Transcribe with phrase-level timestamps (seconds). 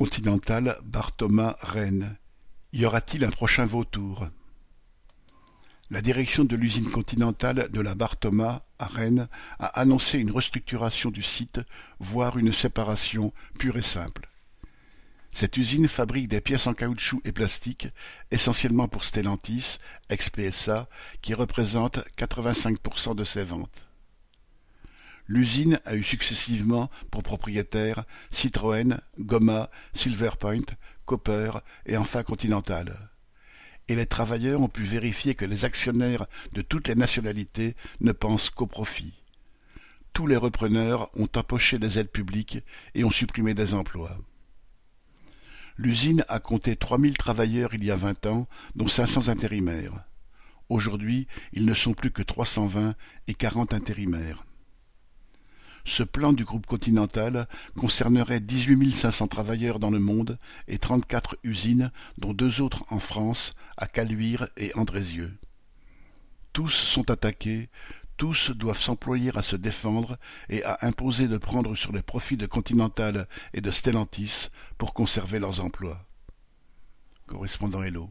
[0.00, 2.16] Continental Bar Thomas Rennes.
[2.72, 4.30] Y aura-t-il un prochain vautour?
[5.90, 9.28] La direction de l'usine Continentale de la Bar Thomas à Rennes
[9.58, 11.60] a annoncé une restructuration du site,
[11.98, 14.30] voire une séparation pure et simple.
[15.32, 17.88] Cette usine fabrique des pièces en caoutchouc et plastique,
[18.30, 19.76] essentiellement pour Stellantis,
[20.08, 20.88] ex-PSA,
[21.20, 23.89] qui représente 85% de ses ventes.
[25.32, 28.02] L'usine a eu successivement pour propriétaires
[28.32, 30.66] Citroën, Goma, Silverpoint,
[31.04, 31.52] Cooper
[31.86, 33.10] et enfin Continental.
[33.86, 38.50] Et les travailleurs ont pu vérifier que les actionnaires de toutes les nationalités ne pensent
[38.50, 39.22] qu'au profit.
[40.14, 42.58] Tous les repreneurs ont empoché des aides publiques
[42.96, 44.18] et ont supprimé des emplois.
[45.76, 50.02] L'usine a compté trois mille travailleurs il y a vingt ans, dont cinq cents intérimaires.
[50.68, 52.96] Aujourd'hui, ils ne sont plus que trois cent vingt
[53.28, 54.44] et quarante intérimaires.
[55.84, 61.36] Ce plan du groupe Continental concernerait dix-huit cinq cents travailleurs dans le monde et trente-quatre
[61.42, 65.36] usines, dont deux autres en France, à Caluire et Andrézieux.
[66.52, 67.68] Tous sont attaqués,
[68.16, 72.46] tous doivent s'employer à se défendre et à imposer de prendre sur les profits de
[72.46, 76.06] Continental et de Stellantis pour conserver leurs emplois.
[77.26, 78.10] Correspondant Hello.